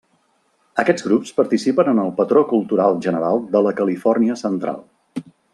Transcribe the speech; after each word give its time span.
Aquests 0.83 1.05
grups 1.07 1.33
participen 1.41 1.93
en 1.93 2.01
el 2.05 2.09
patró 2.21 2.45
cultural 2.55 2.99
general 3.09 3.45
de 3.55 3.65
la 3.67 3.77
Califòrnia 3.83 4.43
Central. 4.47 4.85